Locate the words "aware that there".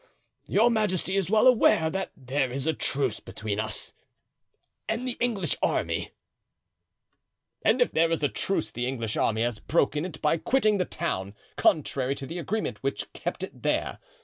1.45-2.51